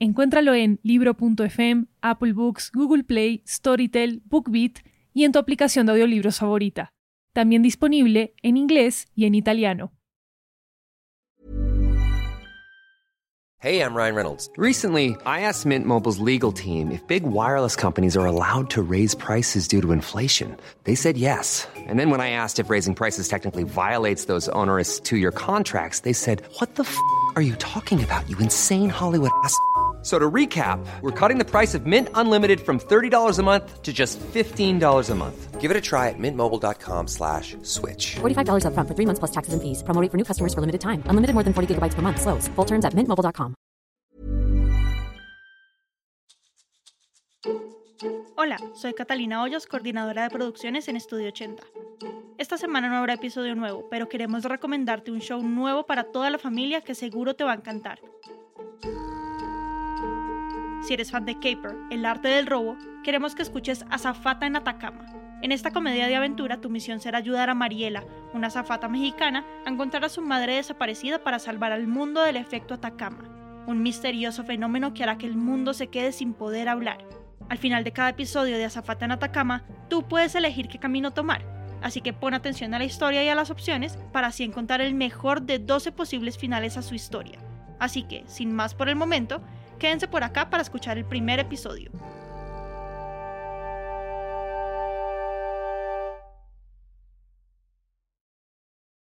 [0.00, 4.78] Encuéntralo en libro.fm, Apple Books, Google Play, Storytel, BookBeat
[5.12, 6.92] y en tu aplicación de audiolibros favorita.
[7.32, 9.90] También disponible en inglés y en italiano.
[13.60, 14.48] Hey, I'm Ryan Reynolds.
[14.56, 19.16] Recently, I asked Mint Mobile's legal team if big wireless companies are allowed to raise
[19.16, 20.56] prices due to inflation.
[20.84, 21.66] They said yes.
[21.88, 26.12] And then when I asked if raising prices technically violates those onerous two-year contracts, they
[26.12, 26.96] said, "What the f***
[27.34, 28.28] are you talking about?
[28.28, 29.58] You insane Hollywood ass."
[30.02, 33.92] So to recap, we're cutting the price of Mint Unlimited from $30 a month to
[33.92, 35.60] just $15 a month.
[35.60, 38.16] Give it a try at mintmobile.com slash switch.
[38.20, 39.82] $45 up front for three months plus taxes and fees.
[39.82, 41.02] Promo rate for new customers for limited time.
[41.08, 42.20] Unlimited more than 40 gigabytes per month.
[42.20, 42.46] Slows.
[42.54, 43.54] Full terms at mintmobile.com.
[48.36, 51.64] Hola, soy Catalina Hoyos, coordinadora de producciones en Estudio 80.
[52.38, 56.38] Esta semana no habrá episodio nuevo, pero queremos recomendarte un show nuevo para toda la
[56.38, 57.98] familia que seguro te va a encantar.
[60.88, 65.04] Si eres fan de Caper, el arte del robo, queremos que escuches Azafata en Atacama.
[65.42, 69.68] En esta comedia de aventura, tu misión será ayudar a Mariela, una azafata mexicana, a
[69.68, 74.94] encontrar a su madre desaparecida para salvar al mundo del efecto Atacama, un misterioso fenómeno
[74.94, 77.04] que hará que el mundo se quede sin poder hablar.
[77.50, 81.44] Al final de cada episodio de Azafata en Atacama, tú puedes elegir qué camino tomar,
[81.82, 84.94] así que pon atención a la historia y a las opciones para así encontrar el
[84.94, 87.38] mejor de 12 posibles finales a su historia.
[87.78, 89.42] Así que, sin más por el momento,
[89.78, 91.90] Quédense por acá para escuchar el primer episodio.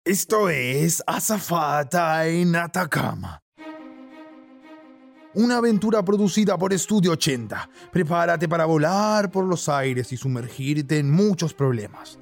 [0.04, 3.38] Esto es Azafata en Atacama.
[5.34, 7.70] Una aventura producida por Estudio 80.
[7.90, 12.18] Prepárate para volar por los aires y sumergirte en muchos problemas.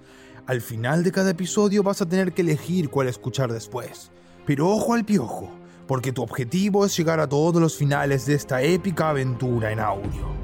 [0.47, 4.13] Al final de cada episodio vas a tener que elegir cuál escuchar después.
[4.47, 5.60] Pero ojo al piojo
[5.91, 10.37] porque tu objetivo es llegar a todos los finales de esta épica aventura en audio.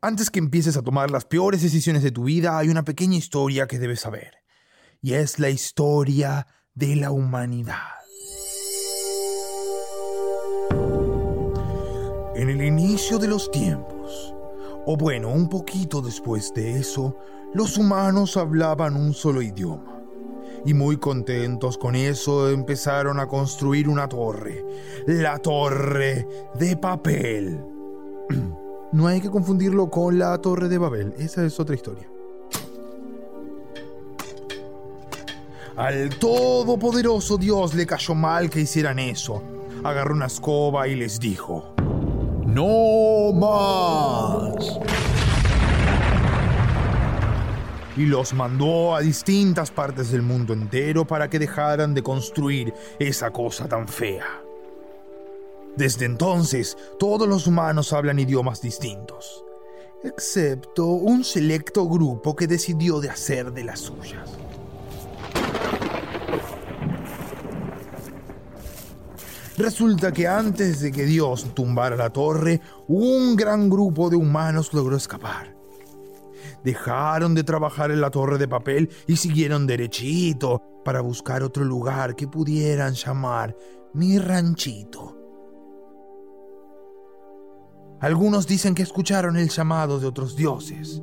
[0.00, 3.66] Antes que empieces a tomar las peores decisiones de tu vida, hay una pequeña historia
[3.66, 4.38] que debes saber.
[5.02, 7.76] Y es la historia de la humanidad.
[12.34, 14.37] En el inicio de los tiempos,
[14.90, 17.14] o bueno, un poquito después de eso,
[17.52, 20.00] los humanos hablaban un solo idioma.
[20.64, 24.64] Y muy contentos con eso empezaron a construir una torre.
[25.06, 26.26] La torre
[26.58, 27.62] de papel.
[28.90, 32.08] No hay que confundirlo con la torre de Babel, esa es otra historia.
[35.76, 39.42] Al todopoderoso Dios le cayó mal que hicieran eso.
[39.84, 41.74] Agarró una escoba y les dijo,
[42.58, 44.80] no más.
[47.96, 53.30] Y los mandó a distintas partes del mundo entero para que dejaran de construir esa
[53.30, 54.42] cosa tan fea.
[55.76, 59.44] Desde entonces, todos los humanos hablan idiomas distintos,
[60.02, 64.30] excepto un selecto grupo que decidió de hacer de las suyas.
[69.58, 74.96] Resulta que antes de que Dios tumbara la torre, un gran grupo de humanos logró
[74.96, 75.52] escapar.
[76.62, 82.14] Dejaron de trabajar en la torre de papel y siguieron derechito para buscar otro lugar
[82.14, 83.56] que pudieran llamar
[83.94, 85.16] mi ranchito.
[88.00, 91.02] Algunos dicen que escucharon el llamado de otros dioses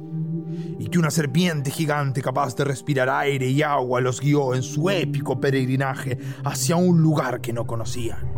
[0.79, 4.89] y que una serpiente gigante capaz de respirar aire y agua los guió en su
[4.89, 8.34] épico peregrinaje hacia un lugar que no conocían.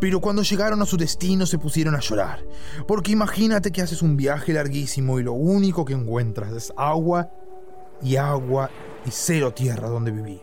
[0.00, 2.42] Pero cuando llegaron a su destino se pusieron a llorar,
[2.88, 7.30] porque imagínate que haces un viaje larguísimo y lo único que encuentras es agua
[8.02, 8.70] y agua
[9.04, 10.40] y cero tierra donde vivir.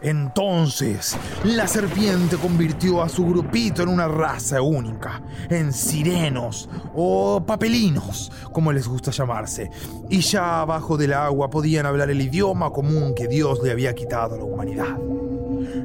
[0.00, 8.30] Entonces, la serpiente convirtió a su grupito en una raza única, en sirenos o papelinos,
[8.52, 9.70] como les gusta llamarse,
[10.08, 14.36] y ya abajo del agua podían hablar el idioma común que Dios le había quitado
[14.36, 14.96] a la humanidad.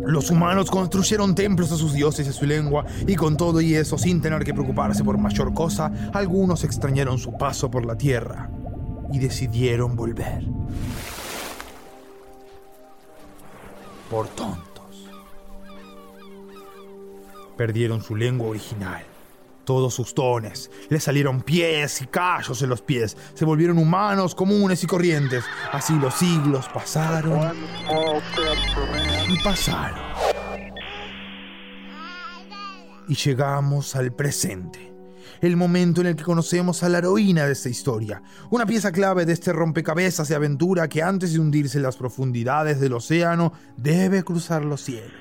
[0.05, 3.75] Los humanos construyeron templos a sus dioses y a su lengua, y con todo y
[3.75, 8.49] eso, sin tener que preocuparse por mayor cosa, algunos extrañaron su paso por la tierra.
[9.11, 10.43] y decidieron volver.
[14.09, 15.07] Por tontos.
[17.55, 19.03] Perdieron su lengua original.
[19.65, 20.69] Todos sus dones.
[20.89, 23.15] Le salieron pies y callos en los pies.
[23.33, 25.43] Se volvieron humanos comunes y corrientes.
[25.71, 27.55] Así los siglos pasaron
[29.29, 29.99] y pasaron.
[33.07, 34.93] Y llegamos al presente
[35.47, 39.25] el momento en el que conocemos a la heroína de esta historia, una pieza clave
[39.25, 44.23] de este rompecabezas de aventura que antes de hundirse en las profundidades del océano debe
[44.23, 45.11] cruzar los cielos.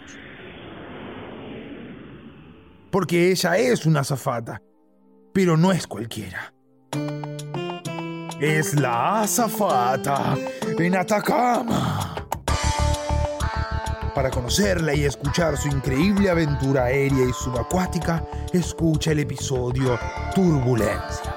[2.92, 4.60] Porque ella es una azafata,
[5.32, 6.52] pero no es cualquiera.
[8.38, 10.36] Es la azafata
[10.78, 12.14] en Atacama.
[14.14, 18.22] Para conocerla y escuchar su increíble aventura aérea y subacuática,
[18.52, 19.98] escucha el episodio
[20.34, 21.31] Turbulencias.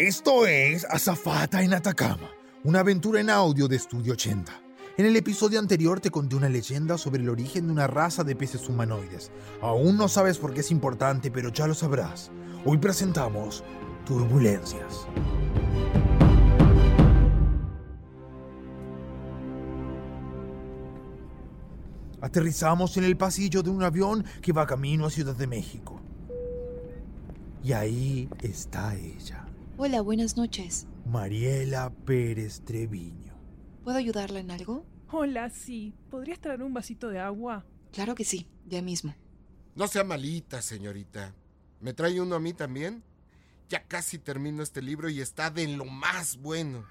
[0.00, 2.30] Esto es Azafata en Atacama
[2.64, 4.50] una aventura en audio de Estudio 80.
[4.96, 8.34] En el episodio anterior te conté una leyenda sobre el origen de una raza de
[8.34, 9.30] peces humanoides.
[9.60, 12.30] Aún no sabes por qué es importante, pero ya lo sabrás.
[12.64, 13.62] Hoy presentamos
[14.06, 15.06] Turbulencias.
[22.22, 26.00] Aterrizamos en el pasillo de un avión que va camino a Ciudad de México.
[27.62, 29.49] Y ahí está ella.
[29.82, 30.86] Hola, buenas noches.
[31.06, 33.32] Mariela Pérez Treviño.
[33.82, 34.84] ¿Puedo ayudarla en algo?
[35.10, 35.94] Hola, sí.
[36.10, 37.64] ¿Podrías traer un vasito de agua?
[37.90, 39.14] Claro que sí, ya mismo.
[39.74, 41.34] No sea malita, señorita.
[41.80, 43.02] ¿Me trae uno a mí también?
[43.70, 46.84] Ya casi termino este libro y está de lo más bueno.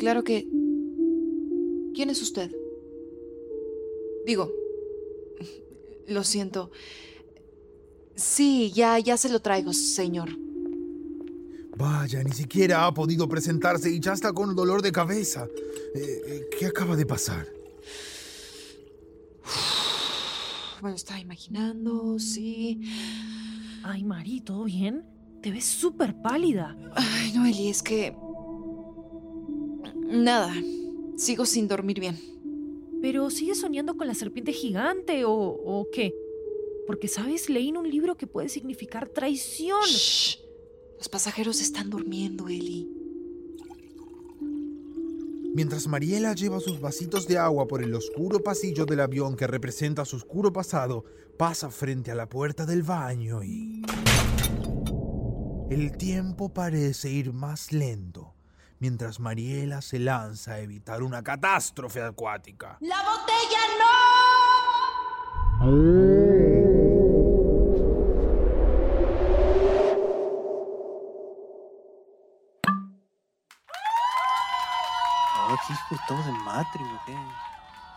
[0.00, 0.40] Claro que...
[1.94, 2.50] ¿Quién es usted?
[4.26, 4.50] Digo,
[6.08, 6.72] lo siento.
[8.14, 10.30] Sí, ya, ya se lo traigo, señor.
[11.76, 15.48] Vaya, ni siquiera ha podido presentarse y ya está con dolor de cabeza.
[15.94, 17.46] Eh, eh, ¿Qué acaba de pasar?
[20.80, 22.82] Bueno, estaba imaginando, sí.
[23.84, 25.02] Ay, Mari, ¿todo bien?
[25.40, 26.76] Te ves súper pálida.
[26.94, 28.14] Ay, no, Eli, es que...
[30.06, 30.54] Nada,
[31.16, 32.20] sigo sin dormir bien.
[33.00, 36.12] ¿Pero sigues soñando con la serpiente gigante o, o qué?
[36.86, 37.48] Porque, ¿sabes?
[37.48, 39.82] Leí en un libro que puede significar traición.
[39.82, 40.38] Shh.
[40.98, 42.88] Los pasajeros están durmiendo, Eli.
[45.54, 50.04] Mientras Mariela lleva sus vasitos de agua por el oscuro pasillo del avión que representa
[50.04, 51.04] su oscuro pasado,
[51.38, 53.82] pasa frente a la puerta del baño y...
[55.70, 58.34] El tiempo parece ir más lento,
[58.80, 62.76] mientras Mariela se lanza a evitar una catástrofe acuática.
[62.80, 63.60] ¡La botella
[65.60, 66.03] no!
[75.90, 77.16] Estamos en Matrix, ¿qué?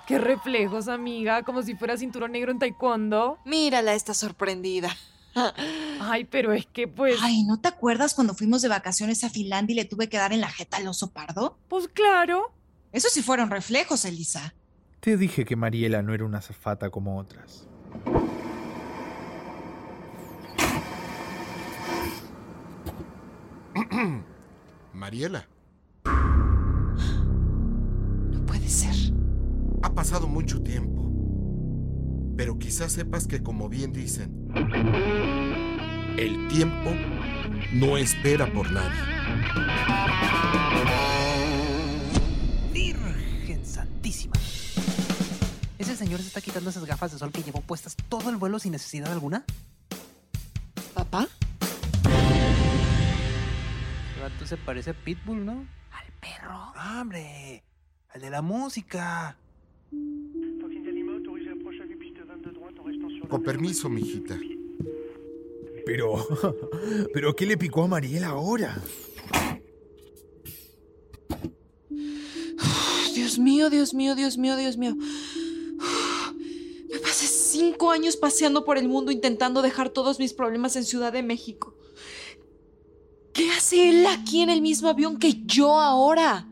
[0.07, 3.39] Qué reflejos, amiga, como si fuera cinturón negro en taekwondo.
[3.43, 4.95] Mírala, está sorprendida.
[5.99, 7.17] Ay, pero es que pues...
[7.21, 10.31] Ay, ¿no te acuerdas cuando fuimos de vacaciones a Finlandia y le tuve que dar
[10.31, 11.57] en la jeta al oso pardo?
[11.67, 12.53] Pues claro.
[12.93, 14.53] Eso sí fueron reflejos, Elisa.
[15.01, 17.67] Te dije que Mariela no era una zafata como otras.
[24.93, 25.47] Mariela.
[29.97, 31.11] Pasado mucho tiempo.
[32.37, 34.47] Pero quizás sepas que, como bien dicen,
[36.19, 36.91] el tiempo
[37.73, 39.01] no espera por nadie.
[42.71, 44.35] Virgen Santísima.
[45.79, 48.59] ¿Ese señor se está quitando esas gafas de sol que llevó puestas todo el vuelo
[48.59, 49.45] sin necesidad alguna?
[50.93, 51.27] ¿Papá?
[54.39, 55.65] El se parece a Pitbull, ¿no?
[55.91, 56.71] Al perro.
[56.75, 57.63] ¡Ah, ¡Hombre!
[58.13, 59.35] Al de la música.
[63.29, 64.39] Con permiso, mijita.
[65.85, 66.25] Pero.
[67.13, 68.81] ¿Pero qué le picó a Mariela ahora?
[73.13, 74.95] Dios mío, Dios mío, Dios mío, Dios mío.
[76.89, 81.11] Me pasé cinco años paseando por el mundo intentando dejar todos mis problemas en Ciudad
[81.11, 81.75] de México.
[83.33, 86.47] ¿Qué hace él aquí en el mismo avión que yo ahora?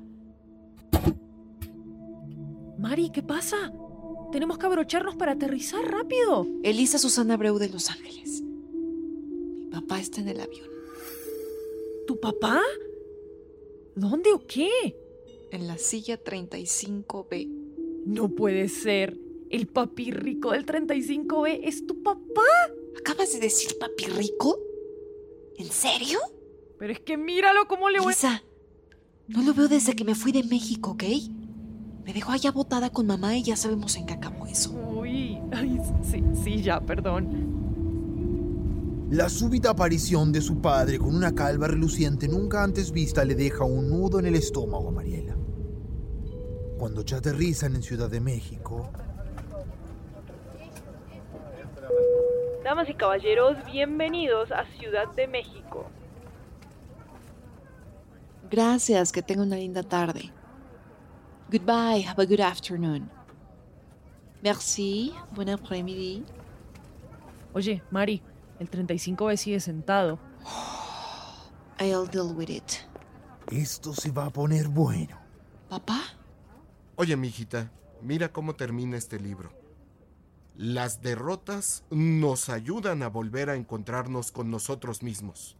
[2.78, 3.74] Mari, ¿qué pasa?
[4.32, 6.48] Tenemos que abrocharnos para aterrizar rápido.
[6.64, 8.44] Elisa Susana Breu de Los Ángeles.
[9.72, 10.68] papá está en el avión.
[12.08, 12.62] ¿Tu papá?
[13.96, 14.70] ¿Dónde o qué?
[15.52, 17.48] En la silla 35B.
[18.06, 19.18] No puede ser.
[19.50, 22.42] El papi rico del 35B es tu papá.
[22.98, 24.60] ¿Acabas de decir papi rico?
[25.58, 26.20] ¿En serio?
[26.78, 28.14] Pero es que míralo cómo le voy.
[28.14, 28.44] Lisa,
[29.28, 31.04] no lo veo desde que me fui de México, ¿ok?
[32.06, 34.72] Me dejó allá botada con mamá y ya sabemos en qué acabó eso.
[34.72, 37.56] Uy, ay, sí, sí, ya, perdón.
[39.10, 43.64] La súbita aparición de su padre con una calva reluciente nunca antes vista le deja
[43.64, 45.36] un nudo en el estómago a Mariela.
[46.78, 48.92] Cuando ya aterrizan en Ciudad de México,
[52.64, 55.86] Damas y caballeros, bienvenidos a Ciudad de México.
[58.52, 60.32] Gracias, que tenga una linda tarde.
[61.50, 63.10] Goodbye, have a good afternoon.
[64.44, 66.24] Merci, buen après-midi.
[67.54, 68.22] Oye, Mari,
[68.60, 70.20] el 35B sigue sentado.
[71.80, 72.86] I'll deal with it.
[73.52, 75.18] esto se va a poner bueno.
[75.70, 76.02] ¿Papá?
[76.96, 77.72] Oye, mijita,
[78.02, 79.52] mira cómo termina este libro.
[80.58, 85.58] Las derrotas nos ayudan a volver a encontrarnos con nosotros mismos.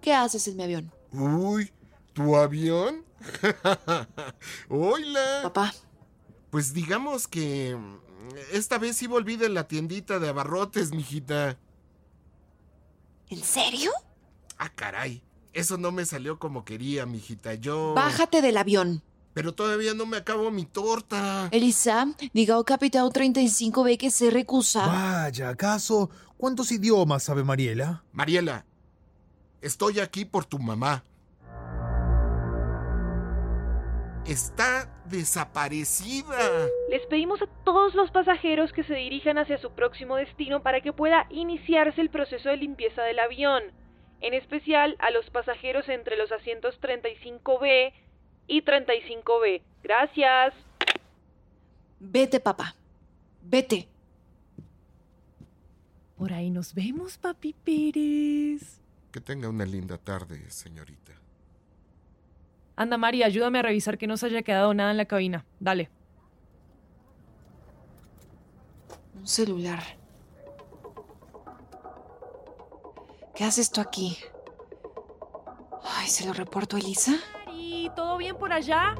[0.00, 0.92] ¿Qué haces en mi avión?
[1.12, 1.70] Uy,
[2.16, 3.04] ¿tu avión?
[4.70, 5.40] Hola.
[5.42, 5.74] Papá,
[6.50, 7.96] Pues digamos que mm,
[8.54, 11.58] esta vez sí volví de la tiendita de abarrotes, mijita.
[13.28, 13.90] ¿en serio?
[14.56, 15.22] Ah, caray.
[15.52, 17.54] Eso no me salió como quería, mijita.
[17.54, 17.92] Yo.
[17.94, 19.02] Bájate del avión.
[19.34, 21.48] Pero todavía no me acabo mi torta.
[21.52, 24.86] Elisa, diga ao capitán 35B que se recusa.
[24.86, 26.08] Vaya, ¿acaso
[26.38, 28.02] cuántos idiomas sabe Mariela?
[28.12, 28.64] Mariela,
[29.60, 31.04] estoy aquí por tu mamá.
[34.28, 36.66] Está desaparecida.
[36.90, 40.92] Les pedimos a todos los pasajeros que se dirijan hacia su próximo destino para que
[40.92, 43.62] pueda iniciarse el proceso de limpieza del avión,
[44.20, 47.92] en especial a los pasajeros entre los asientos 35B
[48.48, 49.62] y 35B.
[49.84, 50.54] Gracias.
[52.00, 52.74] Vete, papá.
[53.42, 53.86] Vete.
[56.18, 58.80] Por ahí nos vemos, papi Pérez.
[59.12, 61.12] Que tenga una linda tarde, señorita.
[62.76, 65.46] Anda, Mari, ayúdame a revisar que no se haya quedado nada en la cabina.
[65.58, 65.90] Dale.
[69.14, 69.82] Un celular.
[73.34, 74.18] ¿Qué haces tú aquí?
[75.82, 77.12] Ay, ¿se lo reporto a Elisa?
[77.46, 78.94] Mari, ¿todo bien por allá?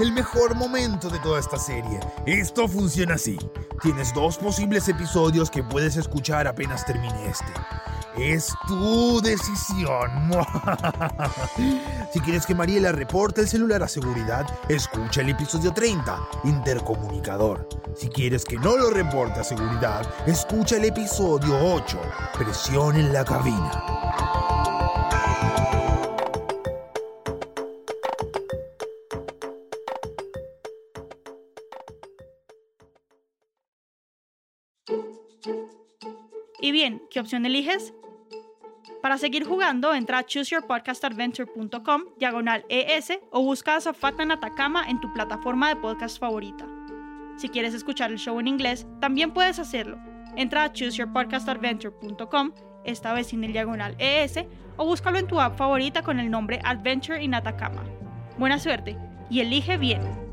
[0.00, 2.00] El mejor momento de toda esta serie.
[2.26, 3.38] Esto funciona así.
[3.80, 7.52] Tienes dos posibles episodios que puedes escuchar apenas termine este.
[8.18, 10.10] Es tu decisión.
[12.12, 17.68] si quieres que Mariela reporte el celular a seguridad, escucha el episodio 30, Intercomunicador.
[17.94, 22.00] Si quieres que no lo reporte a seguridad, escucha el episodio 8,
[22.38, 24.35] Presión en la cabina.
[36.66, 37.94] Y bien, ¿qué opción eliges?
[39.00, 45.00] Para seguir jugando, entra a chooseyourpodcastadventure.com, diagonal ES, o busca a Zafata en Atacama en
[45.00, 46.66] tu plataforma de podcast favorita.
[47.36, 49.96] Si quieres escuchar el show en inglés, también puedes hacerlo.
[50.34, 52.52] Entra a chooseyourpodcastadventure.com,
[52.84, 54.44] esta vez sin el diagonal ES,
[54.76, 57.84] o búscalo en tu app favorita con el nombre Adventure in Atacama.
[58.38, 58.98] Buena suerte
[59.30, 60.25] y elige bien.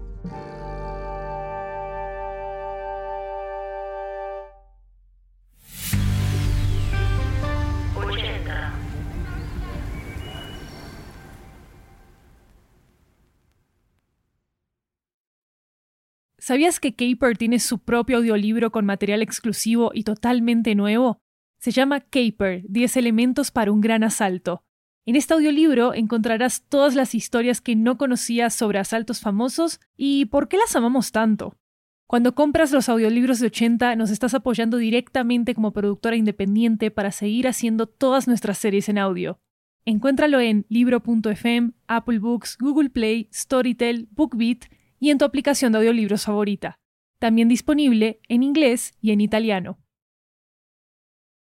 [16.46, 21.22] ¿Sabías que Caper tiene su propio audiolibro con material exclusivo y totalmente nuevo?
[21.58, 24.66] Se llama Caper, 10 elementos para un gran asalto.
[25.06, 30.50] En este audiolibro encontrarás todas las historias que no conocías sobre asaltos famosos y por
[30.50, 31.56] qué las amamos tanto.
[32.08, 37.48] Cuando compras los audiolibros de 80 nos estás apoyando directamente como productora independiente para seguir
[37.48, 39.40] haciendo todas nuestras series en audio.
[39.86, 44.66] Encuéntralo en libro.fm, Apple Books, Google Play, Storytel, BookBeat
[45.04, 46.80] y en tu aplicación de audiolibros favorita.
[47.20, 49.78] También disponible en inglés y en italiano.